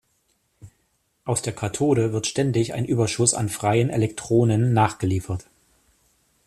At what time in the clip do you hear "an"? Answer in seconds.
3.35-3.49